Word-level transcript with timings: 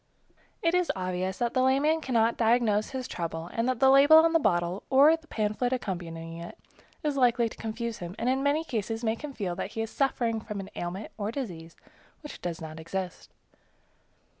It 0.63 0.73
is 0.73 0.91
obvious 0.95 1.37
that 1.37 1.53
the 1.53 1.61
layman 1.61 2.01
cannot 2.01 2.35
diagnose 2.35 2.89
his 2.89 3.07
trouble, 3.07 3.51
and 3.53 3.69
the 3.69 3.89
label 3.91 4.17
on 4.17 4.33
the 4.33 4.39
bottle, 4.39 4.81
or 4.89 5.15
the 5.15 5.27
pamphlet 5.27 5.71
accompanying 5.71 6.37
it, 6.39 6.57
is 7.03 7.17
likely 7.17 7.47
to 7.47 7.57
confuse 7.57 7.99
him, 7.99 8.15
and 8.17 8.27
in 8.27 8.41
many 8.41 8.63
cases 8.63 9.03
makes 9.03 9.23
him 9.23 9.33
feel 9.33 9.55
that 9.57 9.73
he 9.73 9.81
is 9.83 9.91
suffering 9.91 10.41
from 10.41 10.59
an 10.59 10.71
ailment 10.75 11.11
or 11.19 11.29
disease 11.31 11.75
which 12.23 12.41
does 12.41 12.59
not 12.59 12.79
exist. 12.79 13.29